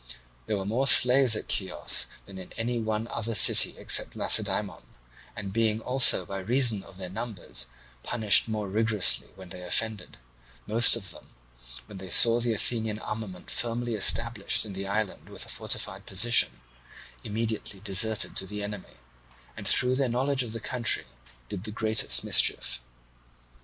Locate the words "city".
3.35-3.75